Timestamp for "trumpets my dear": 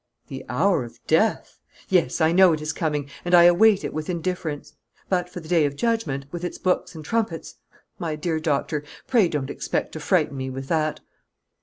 7.05-8.39